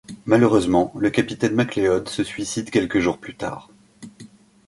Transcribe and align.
Malheureusement, 0.25 0.91
le 0.97 1.11
Capitain 1.11 1.49
McLeod 1.51 2.09
se 2.09 2.23
suicide 2.23 2.71
quelques 2.71 2.97
jours 2.97 3.19
plus 3.19 3.35
tard. 3.35 3.69